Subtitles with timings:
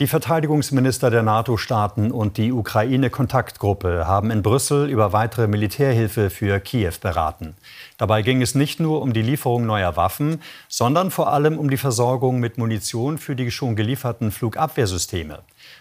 [0.00, 6.94] Die Verteidigungsminister der NATO-Staaten und die Ukraine-Kontaktgruppe haben in Brüssel über weitere Militärhilfe für Kiew
[7.02, 7.54] beraten.
[7.98, 11.76] Dabei ging es nicht nur um die Lieferung neuer Waffen, sondern vor allem um die
[11.76, 15.40] Versorgung mit Munition für die schon gelieferten Flugabwehrsysteme.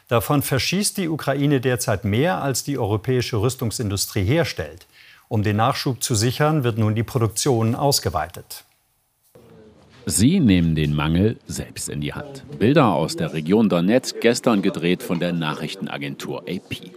[0.09, 4.85] Davon verschießt die Ukraine derzeit mehr, als die europäische Rüstungsindustrie herstellt.
[5.29, 8.65] Um den Nachschub zu sichern, wird nun die Produktion ausgeweitet.
[10.11, 12.43] Sie nehmen den Mangel selbst in die Hand.
[12.57, 16.89] Bilder aus der Region Donetsk, gestern gedreht von der Nachrichtenagentur AP.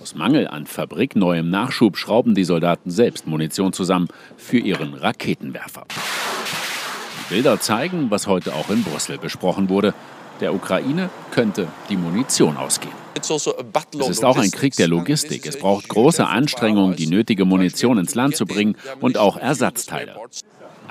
[0.00, 5.86] Aus Mangel an fabrikneuem Nachschub schrauben die Soldaten selbst Munition zusammen für ihren Raketenwerfer.
[5.90, 9.92] Die Bilder zeigen, was heute auch in Brüssel besprochen wurde.
[10.40, 12.94] Der Ukraine könnte die Munition ausgehen.
[13.16, 13.54] Also
[13.98, 15.46] es ist auch ein Krieg der Logistik.
[15.46, 20.14] Es braucht große Anstrengungen, die nötige Munition ins Land zu bringen und auch Ersatzteile.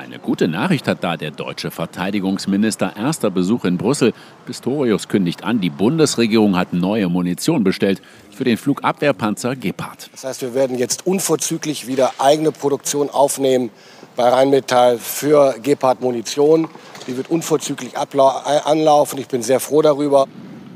[0.01, 2.93] Eine gute Nachricht hat da der deutsche Verteidigungsminister.
[2.97, 4.13] Erster Besuch in Brüssel.
[4.47, 10.09] Pistorius kündigt an, die Bundesregierung hat neue Munition bestellt für den Flugabwehrpanzer Gepard.
[10.11, 13.69] Das heißt, wir werden jetzt unverzüglich wieder eigene Produktion aufnehmen
[14.15, 16.67] bei Rheinmetall für Gepard Munition.
[17.05, 19.19] Die wird unverzüglich anlaufen.
[19.19, 20.25] Ich bin sehr froh darüber.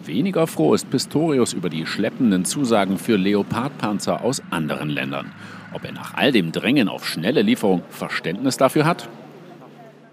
[0.05, 5.33] Weniger froh ist Pistorius über die schleppenden Zusagen für Leopardpanzer aus anderen Ländern.
[5.75, 9.09] Ob er nach all dem Drängen auf schnelle Lieferung Verständnis dafür hat?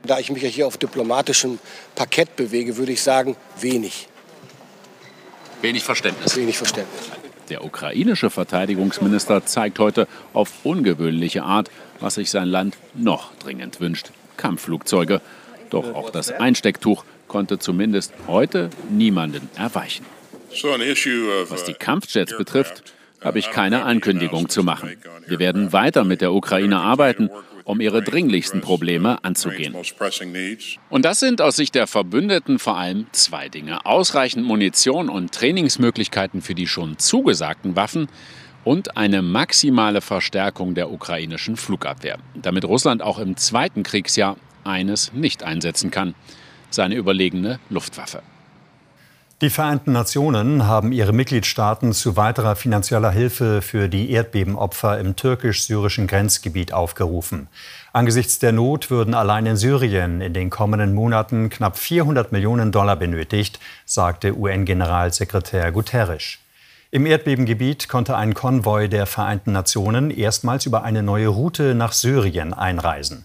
[0.04, 1.60] Da ich mich ja hier auf diplomatischem
[1.94, 4.08] Parkett bewege, würde ich sagen, wenig.
[5.60, 6.36] Wenig Verständnis.
[6.36, 7.12] Wenig Verständnis.
[7.48, 14.10] Der ukrainische Verteidigungsminister zeigt heute auf ungewöhnliche Art, was sich sein Land noch dringend wünscht.
[14.36, 15.20] Kampfflugzeuge.
[15.70, 20.04] Doch auch das Einstecktuch konnte zumindest heute niemanden erweichen.
[20.50, 22.82] Was die Kampfjets betrifft,
[23.24, 24.96] habe ich keine Ankündigung zu machen.
[25.26, 27.30] Wir werden weiter mit der Ukraine arbeiten,
[27.64, 29.74] um ihre dringlichsten Probleme anzugehen.
[30.90, 33.86] Und das sind aus Sicht der Verbündeten vor allem zwei Dinge.
[33.86, 38.08] Ausreichend Munition und Trainingsmöglichkeiten für die schon zugesagten Waffen
[38.64, 45.42] und eine maximale Verstärkung der ukrainischen Flugabwehr, damit Russland auch im zweiten Kriegsjahr eines nicht
[45.42, 46.14] einsetzen kann,
[46.70, 48.22] seine überlegene Luftwaffe.
[49.42, 56.06] Die Vereinten Nationen haben ihre Mitgliedstaaten zu weiterer finanzieller Hilfe für die Erdbebenopfer im türkisch-syrischen
[56.06, 57.48] Grenzgebiet aufgerufen.
[57.92, 62.94] Angesichts der Not würden allein in Syrien in den kommenden Monaten knapp 400 Millionen Dollar
[62.94, 66.38] benötigt, sagte UN-Generalsekretär Guterres.
[66.92, 72.54] Im Erdbebengebiet konnte ein Konvoi der Vereinten Nationen erstmals über eine neue Route nach Syrien
[72.54, 73.24] einreisen.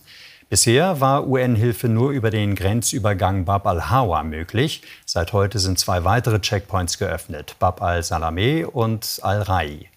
[0.50, 4.82] Bisher war UN-Hilfe nur über den Grenzübergang Bab al-Hawa möglich.
[5.06, 9.90] Seit heute sind zwei weitere Checkpoints geöffnet, Bab al-Salameh und al-Rai.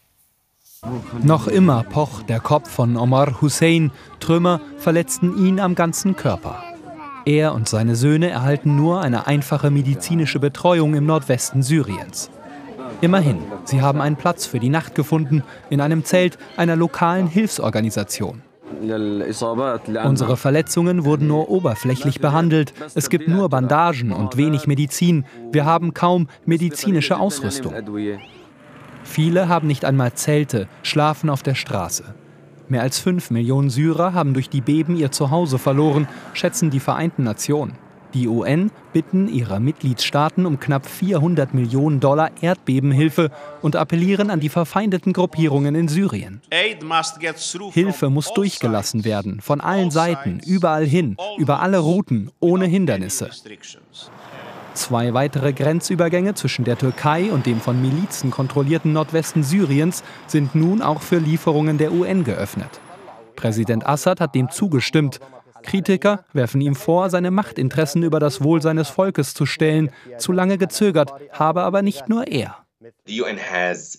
[1.22, 3.93] Noch immer pocht der Kopf von Omar Hussein.
[4.19, 6.65] Trümmer verletzten ihn am ganzen Körper.
[7.27, 12.28] Er und seine Söhne erhalten nur eine einfache medizinische Betreuung im Nordwesten Syriens.
[13.00, 18.43] Immerhin, sie haben einen Platz für die Nacht gefunden in einem Zelt einer lokalen Hilfsorganisation.
[20.04, 22.72] Unsere Verletzungen wurden nur oberflächlich behandelt.
[22.94, 25.25] Es gibt nur Bandagen und wenig Medizin.
[25.53, 27.75] Wir haben kaum medizinische Ausrüstung.
[29.03, 32.14] Viele haben nicht einmal Zelte, schlafen auf der Straße.
[32.69, 37.25] Mehr als fünf Millionen Syrer haben durch die Beben ihr Zuhause verloren, schätzen die Vereinten
[37.25, 37.72] Nationen.
[38.15, 43.31] Die UN bitten ihre Mitgliedstaaten um knapp 400 Millionen Dollar Erdbebenhilfe
[43.62, 46.41] und appellieren an die verfeindeten Gruppierungen in Syrien.
[47.72, 53.31] Hilfe muss durchgelassen werden, von allen Seiten, überall hin, über alle Routen, ohne Hindernisse.
[54.75, 60.81] Zwei weitere Grenzübergänge zwischen der Türkei und dem von Milizen kontrollierten Nordwesten Syriens sind nun
[60.82, 62.81] auch für Lieferungen der UN geöffnet.
[63.37, 65.21] Präsident Assad hat dem zugestimmt
[65.62, 69.91] Kritiker werfen ihm vor, seine Machtinteressen über das Wohl seines Volkes zu stellen.
[70.18, 72.57] Zu lange gezögert, habe aber nicht nur er.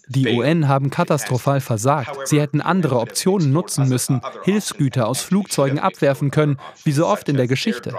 [0.08, 2.28] Die UN haben katastrophal versagt.
[2.28, 7.38] Sie hätten andere Optionen nutzen müssen, Hilfsgüter aus Flugzeugen abwerfen können, wie so oft in
[7.38, 7.94] der Geschichte.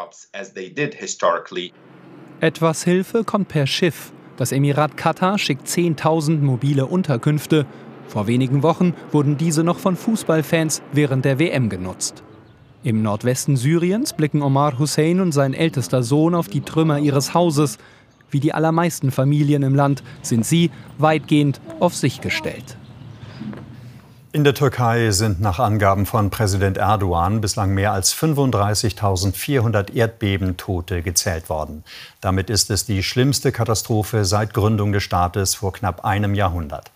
[2.41, 4.13] Etwas Hilfe kommt per Schiff.
[4.37, 7.65] Das Emirat Katar schickt 10.000 mobile Unterkünfte.
[8.09, 12.25] Vor wenigen Wochen wurden diese noch von Fußballfans während der WM genutzt.
[12.85, 17.79] Im Nordwesten Syriens blicken Omar Hussein und sein ältester Sohn auf die Trümmer ihres Hauses.
[18.29, 22.77] Wie die allermeisten Familien im Land sind sie weitgehend auf sich gestellt.
[24.35, 31.51] In der Türkei sind nach Angaben von Präsident Erdogan bislang mehr als 35.400 Erdbebentote gezählt
[31.51, 31.85] worden.
[32.21, 36.91] Damit ist es die schlimmste Katastrophe seit Gründung des Staates vor knapp einem Jahrhundert.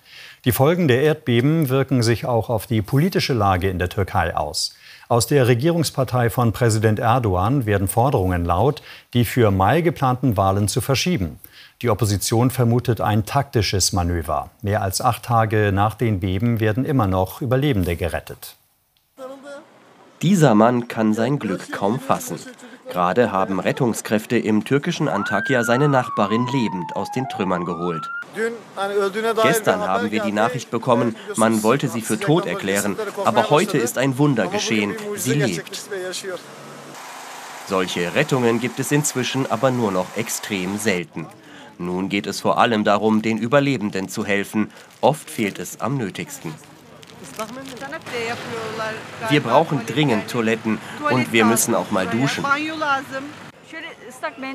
[0.47, 4.76] Die Folgen der Erdbeben wirken sich auch auf die politische Lage in der Türkei aus.
[5.09, 8.83] Aus der Regierungspartei von Präsident Erdogan werden Forderungen laut,
[9.15, 11.39] die für Mai geplanten Wahlen zu verschieben.
[11.81, 14.51] Die Opposition vermutet ein taktisches Manöver.
[14.63, 18.57] Mehr als acht Tage nach den Beben werden immer noch Überlebende gerettet.
[20.23, 22.39] Dieser Mann kann sein Glück kaum fassen.
[22.91, 28.11] Gerade haben Rettungskräfte im türkischen Antakya seine Nachbarin lebend aus den Trümmern geholt.
[29.43, 33.99] Gestern haben wir die Nachricht bekommen, man wollte sie für tot erklären, aber heute ist
[33.99, 35.89] ein Wunder geschehen, sie lebt.
[37.67, 41.27] Solche Rettungen gibt es inzwischen aber nur noch extrem selten.
[41.79, 44.71] Nun geht es vor allem darum, den Überlebenden zu helfen.
[45.01, 46.55] Oft fehlt es am nötigsten.
[49.29, 50.79] Wir brauchen dringend Toiletten
[51.11, 52.45] und wir müssen auch mal duschen.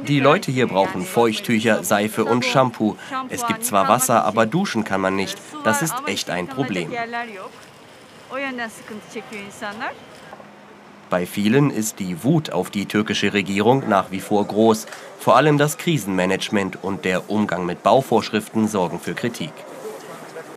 [0.07, 2.95] Die Leute hier brauchen Feuchttücher, Seife und Shampoo.
[3.29, 5.37] Es gibt zwar Wasser, aber duschen kann man nicht.
[5.63, 6.91] Das ist echt ein Problem.
[11.09, 14.87] Bei vielen ist die Wut auf die türkische Regierung nach wie vor groß.
[15.19, 19.51] Vor allem das Krisenmanagement und der Umgang mit Bauvorschriften sorgen für Kritik.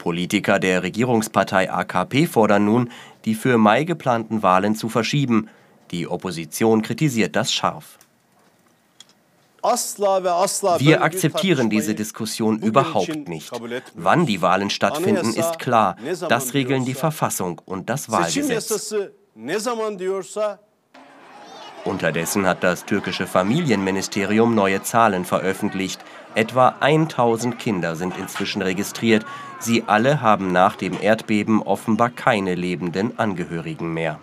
[0.05, 2.91] Politiker der Regierungspartei AKP fordern nun,
[3.25, 5.49] die für Mai geplanten Wahlen zu verschieben.
[5.93, 7.99] Die Opposition kritisiert das scharf.
[10.79, 13.51] Wir akzeptieren diese Diskussion überhaupt nicht.
[13.95, 15.97] Wann die Wahlen stattfinden, ist klar.
[16.29, 18.95] Das regeln die Verfassung und das Wahlgesetz.
[21.85, 26.01] Unterdessen hat das türkische Familienministerium neue Zahlen veröffentlicht.
[26.35, 29.25] Etwa 1000 Kinder sind inzwischen registriert.
[29.61, 34.19] Sie alle haben nach dem Erdbeben offenbar keine lebenden Angehörigen mehr.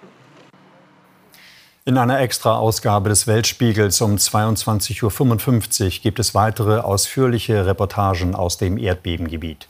[1.83, 8.77] In einer Extra-Ausgabe des Weltspiegels um 22.55 Uhr gibt es weitere ausführliche Reportagen aus dem
[8.77, 9.67] Erdbebengebiet.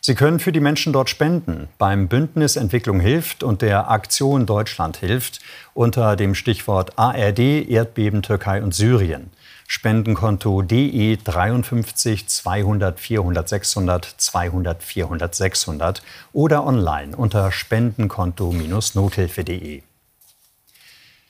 [0.00, 1.68] Sie können für die Menschen dort spenden.
[1.76, 5.40] Beim Bündnis Entwicklung hilft und der Aktion Deutschland hilft
[5.74, 9.30] unter dem Stichwort ARD, Erdbeben, Türkei und Syrien.
[9.72, 16.02] Spendenkonto DE 53 200 400 600 200 400 600
[16.32, 19.82] oder online unter spendenkonto-nothilfe.de.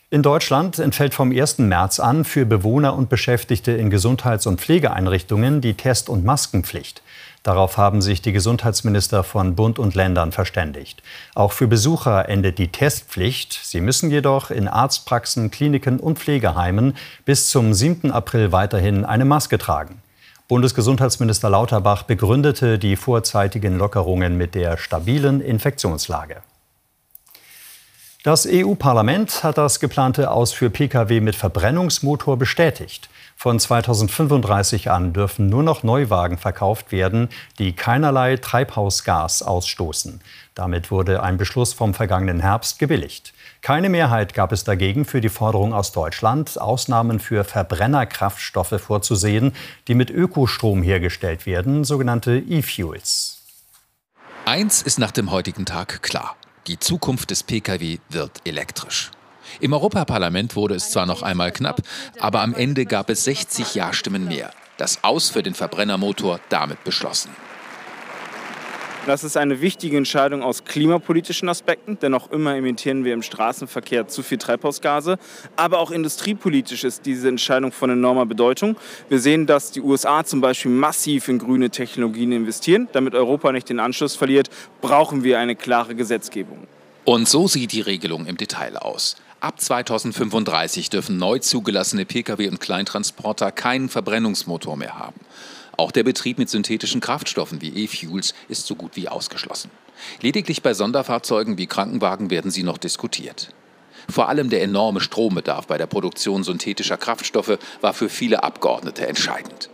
[0.08, 1.58] In Deutschland entfällt vom 1.
[1.58, 7.02] März an für Bewohner und Beschäftigte in Gesundheits- und Pflegeeinrichtungen die Test- und Maskenpflicht.
[7.42, 11.02] Darauf haben sich die Gesundheitsminister von Bund und Ländern verständigt.
[11.34, 13.58] Auch für Besucher endet die Testpflicht.
[13.62, 18.10] Sie müssen jedoch in Arztpraxen, Kliniken und Pflegeheimen bis zum 7.
[18.10, 20.02] April weiterhin eine Maske tragen.
[20.48, 26.42] Bundesgesundheitsminister Lauterbach begründete die vorzeitigen Lockerungen mit der stabilen Infektionslage.
[28.22, 33.08] Das EU-Parlament hat das geplante Aus für Pkw mit Verbrennungsmotor bestätigt.
[33.42, 40.20] Von 2035 an dürfen nur noch Neuwagen verkauft werden, die keinerlei Treibhausgas ausstoßen.
[40.54, 43.32] Damit wurde ein Beschluss vom vergangenen Herbst gebilligt.
[43.62, 49.54] Keine Mehrheit gab es dagegen für die Forderung aus Deutschland, Ausnahmen für Verbrennerkraftstoffe vorzusehen,
[49.88, 53.40] die mit Ökostrom hergestellt werden, sogenannte E-Fuels.
[54.44, 56.36] Eins ist nach dem heutigen Tag klar.
[56.66, 59.10] Die Zukunft des Pkw wird elektrisch.
[59.58, 61.82] Im Europaparlament wurde es zwar noch einmal knapp,
[62.18, 64.50] aber am Ende gab es 60 Ja-Stimmen mehr.
[64.76, 67.30] Das Aus für den Verbrennermotor damit beschlossen.
[69.06, 74.08] Das ist eine wichtige Entscheidung aus klimapolitischen Aspekten, denn noch immer emittieren wir im Straßenverkehr
[74.08, 75.18] zu viel Treibhausgase.
[75.56, 78.76] Aber auch industriepolitisch ist diese Entscheidung von enormer Bedeutung.
[79.08, 82.88] Wir sehen, dass die USA zum Beispiel massiv in grüne Technologien investieren.
[82.92, 84.50] Damit Europa nicht den Anschluss verliert,
[84.82, 86.66] brauchen wir eine klare Gesetzgebung.
[87.06, 89.16] Und so sieht die Regelung im Detail aus.
[89.40, 95.18] Ab 2035 dürfen neu zugelassene Pkw und Kleintransporter keinen Verbrennungsmotor mehr haben.
[95.78, 99.70] Auch der Betrieb mit synthetischen Kraftstoffen wie E-Fuels ist so gut wie ausgeschlossen.
[100.20, 103.54] Lediglich bei Sonderfahrzeugen wie Krankenwagen werden sie noch diskutiert.
[104.10, 109.70] Vor allem der enorme Strombedarf bei der Produktion synthetischer Kraftstoffe war für viele Abgeordnete entscheidend.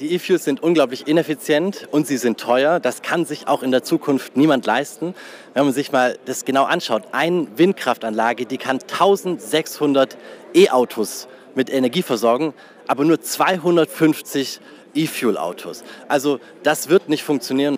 [0.00, 2.80] Die E-Fuels sind unglaublich ineffizient und sie sind teuer.
[2.80, 5.14] Das kann sich auch in der Zukunft niemand leisten.
[5.52, 10.16] Wenn man sich mal das genau anschaut, eine Windkraftanlage, die kann 1600
[10.54, 12.54] E-Autos mit Energie versorgen,
[12.86, 14.60] aber nur 250
[14.94, 15.84] E-Fuel-Autos.
[16.08, 17.76] Also das wird nicht funktionieren.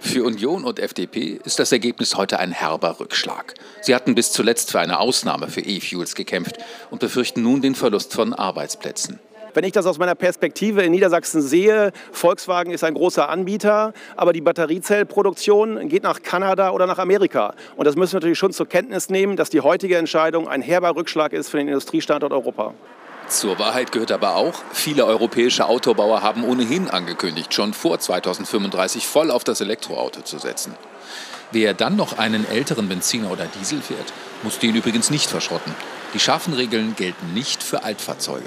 [0.00, 3.54] Für Union und FDP ist das Ergebnis heute ein herber Rückschlag.
[3.80, 6.56] Sie hatten bis zuletzt für eine Ausnahme für E-Fuels gekämpft
[6.90, 9.20] und befürchten nun den Verlust von Arbeitsplätzen.
[9.54, 14.32] Wenn ich das aus meiner Perspektive in Niedersachsen sehe, Volkswagen ist ein großer Anbieter, aber
[14.32, 17.54] die Batteriezellproduktion geht nach Kanada oder nach Amerika.
[17.76, 20.94] Und das müssen wir natürlich schon zur Kenntnis nehmen, dass die heutige Entscheidung ein herber
[20.94, 22.74] Rückschlag ist für den Industriestandort Europa.
[23.28, 29.30] Zur Wahrheit gehört aber auch, viele europäische Autobauer haben ohnehin angekündigt, schon vor 2035 voll
[29.30, 30.74] auf das Elektroauto zu setzen.
[31.52, 35.74] Wer dann noch einen älteren Benziner oder Diesel fährt, muss den übrigens nicht verschrotten.
[36.14, 38.46] Die scharfen Regeln gelten nicht für Altfahrzeuge.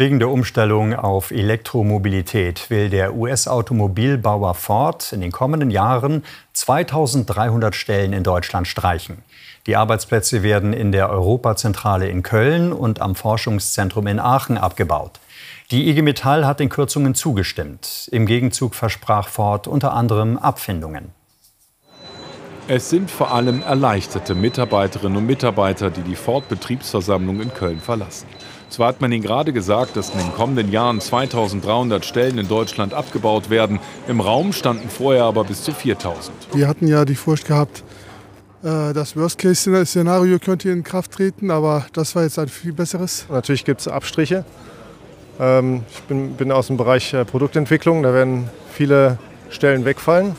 [0.00, 8.12] Wegen der Umstellung auf Elektromobilität will der US-Automobilbauer Ford in den kommenden Jahren 2300 Stellen
[8.12, 9.24] in Deutschland streichen.
[9.66, 15.18] Die Arbeitsplätze werden in der Europazentrale in Köln und am Forschungszentrum in Aachen abgebaut.
[15.72, 18.08] Die IG Metall hat den Kürzungen zugestimmt.
[18.12, 21.10] Im Gegenzug versprach Ford unter anderem Abfindungen.
[22.68, 28.28] Es sind vor allem erleichterte Mitarbeiterinnen und Mitarbeiter, die die Ford-Betriebsversammlung in Köln verlassen.
[28.68, 32.92] Zwar hat man ihnen gerade gesagt, dass in den kommenden Jahren 2300 Stellen in Deutschland
[32.92, 33.80] abgebaut werden.
[34.06, 36.34] Im Raum standen vorher aber bis zu 4000.
[36.52, 37.82] Wir hatten ja die Furcht gehabt,
[38.62, 43.26] äh, das Worst-Case-Szenario könnte in Kraft treten, aber das war jetzt ein viel besseres.
[43.30, 44.44] Natürlich gibt es Abstriche.
[45.38, 49.18] Ähm, ich bin, bin aus dem Bereich äh, Produktentwicklung, da werden viele
[49.50, 50.34] Stellen wegfallen.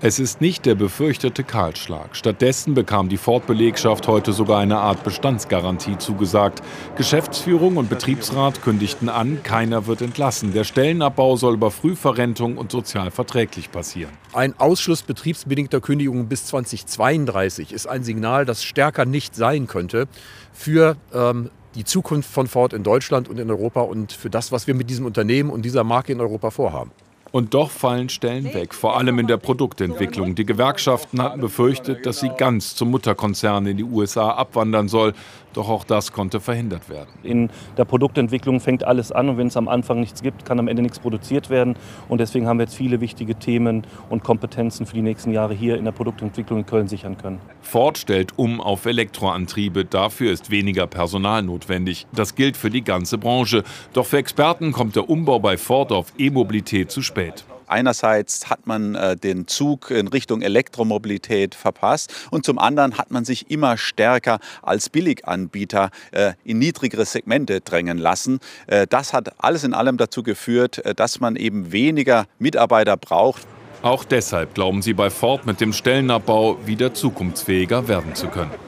[0.00, 2.14] Es ist nicht der befürchtete Kahlschlag.
[2.14, 6.62] Stattdessen bekam die Ford-Belegschaft heute sogar eine Art Bestandsgarantie zugesagt.
[6.94, 10.52] Geschäftsführung und Betriebsrat kündigten an, keiner wird entlassen.
[10.52, 14.12] Der Stellenabbau soll über Frühverrentung und sozial verträglich passieren.
[14.32, 20.06] Ein Ausschluss betriebsbedingter Kündigungen bis 2032 ist ein Signal, das stärker nicht sein könnte
[20.52, 24.68] für ähm, die Zukunft von Ford in Deutschland und in Europa und für das, was
[24.68, 26.92] wir mit diesem Unternehmen und dieser Marke in Europa vorhaben.
[27.30, 30.34] Und doch fallen Stellen weg, vor allem in der Produktentwicklung.
[30.34, 35.12] Die Gewerkschaften hatten befürchtet, dass sie ganz zum Mutterkonzern in die USA abwandern soll.
[35.58, 37.08] Doch auch das konnte verhindert werden.
[37.24, 40.68] In der Produktentwicklung fängt alles an und wenn es am Anfang nichts gibt, kann am
[40.68, 41.74] Ende nichts produziert werden.
[42.08, 45.76] Und deswegen haben wir jetzt viele wichtige Themen und Kompetenzen für die nächsten Jahre hier
[45.76, 47.40] in der Produktentwicklung in Köln sichern können.
[47.60, 49.84] Ford stellt um auf Elektroantriebe.
[49.84, 52.06] Dafür ist weniger Personal notwendig.
[52.12, 53.64] Das gilt für die ganze Branche.
[53.94, 57.44] Doch für Experten kommt der Umbau bei Ford auf E-Mobilität zu spät.
[57.68, 63.24] Einerseits hat man äh, den Zug in Richtung Elektromobilität verpasst und zum anderen hat man
[63.24, 68.40] sich immer stärker als Billiganbieter äh, in niedrigere Segmente drängen lassen.
[68.66, 73.46] Äh, das hat alles in allem dazu geführt, äh, dass man eben weniger Mitarbeiter braucht.
[73.82, 78.67] Auch deshalb glauben sie bei Ford mit dem Stellenabbau wieder zukunftsfähiger werden zu können.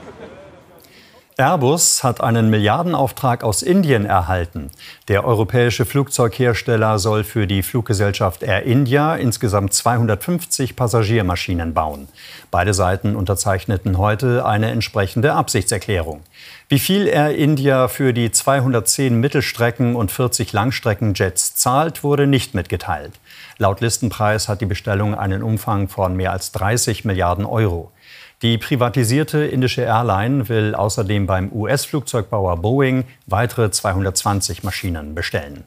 [1.41, 4.71] Airbus hat einen Milliardenauftrag aus Indien erhalten.
[5.09, 12.09] Der europäische Flugzeughersteller soll für die Fluggesellschaft Air India insgesamt 250 Passagiermaschinen bauen.
[12.51, 16.21] Beide Seiten unterzeichneten heute eine entsprechende Absichtserklärung.
[16.69, 23.13] Wie viel Air India für die 210 Mittelstrecken- und 40 Langstreckenjets zahlt, wurde nicht mitgeteilt.
[23.61, 27.93] Laut Listenpreis hat die Bestellung einen Umfang von mehr als 30 Milliarden Euro.
[28.41, 35.65] Die privatisierte indische Airline will außerdem beim US-Flugzeugbauer Boeing weitere 220 Maschinen bestellen.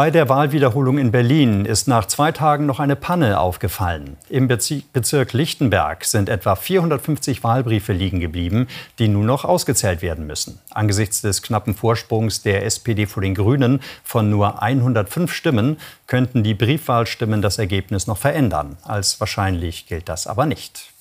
[0.00, 4.16] Bei der Wahlwiederholung in Berlin ist nach zwei Tagen noch eine Panne aufgefallen.
[4.30, 8.66] Im Bezirk Lichtenberg sind etwa 450 Wahlbriefe liegen geblieben,
[8.98, 10.58] die nun noch ausgezählt werden müssen.
[10.70, 15.76] Angesichts des knappen Vorsprungs der SPD vor den Grünen von nur 105 Stimmen
[16.06, 18.78] könnten die Briefwahlstimmen das Ergebnis noch verändern.
[18.84, 20.94] Als wahrscheinlich gilt das aber nicht.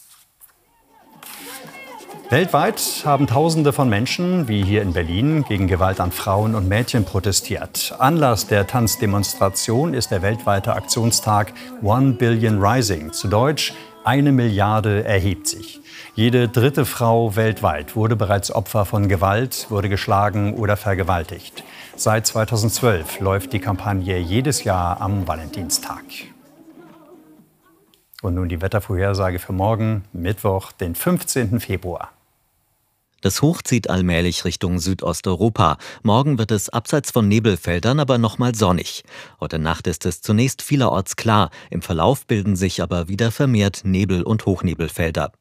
[2.31, 7.03] Weltweit haben Tausende von Menschen, wie hier in Berlin, gegen Gewalt an Frauen und Mädchen
[7.03, 7.95] protestiert.
[7.97, 15.47] Anlass der Tanzdemonstration ist der weltweite Aktionstag One Billion Rising, zu Deutsch eine Milliarde erhebt
[15.47, 15.81] sich.
[16.13, 21.63] Jede dritte Frau weltweit wurde bereits Opfer von Gewalt, wurde geschlagen oder vergewaltigt.
[21.95, 26.03] Seit 2012 läuft die Kampagne jedes Jahr am Valentinstag.
[28.21, 31.59] Und nun die Wettervorhersage für morgen, Mittwoch, den 15.
[31.59, 32.11] Februar.
[33.21, 35.77] Das Hoch zieht allmählich Richtung Südosteuropa.
[36.03, 39.03] Morgen wird es abseits von Nebelfeldern aber nochmal sonnig.
[39.41, 41.49] Heute Nacht ist es zunächst vielerorts klar.
[41.69, 45.33] Im Verlauf bilden sich aber wieder vermehrt Nebel- und Hochnebelfelder.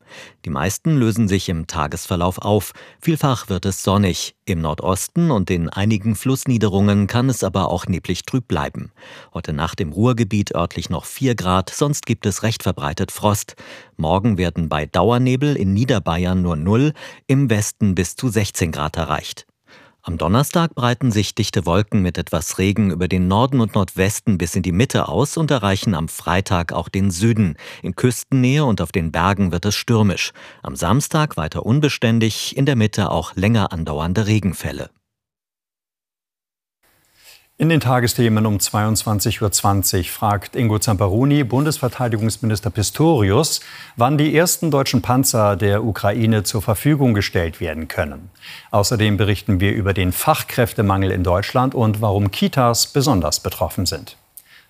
[0.44, 2.72] Die meisten lösen sich im Tagesverlauf auf.
[3.00, 4.34] Vielfach wird es sonnig.
[4.44, 8.90] Im Nordosten und in einigen Flussniederungen kann es aber auch neblig trüb bleiben.
[9.34, 13.56] Heute Nacht im Ruhrgebiet örtlich noch 4 Grad, sonst gibt es recht verbreitet Frost.
[13.98, 16.94] Morgen werden bei Dauernebel in Niederbayern nur 0,
[17.26, 19.46] im Westen bis zu 16 Grad erreicht.
[20.00, 24.54] Am Donnerstag breiten sich dichte Wolken mit etwas Regen über den Norden und Nordwesten bis
[24.54, 27.56] in die Mitte aus und erreichen am Freitag auch den Süden.
[27.82, 30.30] In Küstennähe und auf den Bergen wird es stürmisch.
[30.62, 34.88] Am Samstag weiter unbeständig, in der Mitte auch länger andauernde Regenfälle.
[37.60, 43.58] In den Tagesthemen um 22.20 Uhr fragt Ingo Zamperoni Bundesverteidigungsminister Pistorius,
[43.96, 48.30] wann die ersten deutschen Panzer der Ukraine zur Verfügung gestellt werden können.
[48.70, 54.16] Außerdem berichten wir über den Fachkräftemangel in Deutschland und warum Kitas besonders betroffen sind.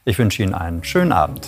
[0.07, 1.47] Ich wünsche Ihnen einen schönen Abend.